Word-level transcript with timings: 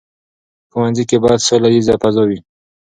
په 0.67 0.67
ښوونځي 0.77 1.03
کې 1.09 1.17
باید 1.23 1.45
سوله 1.47 1.67
ییزه 1.75 1.95
فضا 2.01 2.23
وي. 2.29 2.39